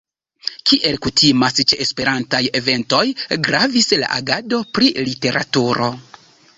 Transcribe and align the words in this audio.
Kiel 0.69 0.95
kutimas 1.05 1.59
ĉe 1.71 1.79
esperantaj 1.85 2.41
eventoj 2.61 3.03
gravis 3.49 3.93
la 4.05 4.13
agado 4.19 4.65
pri 4.75 4.93
literaturo. 5.11 5.97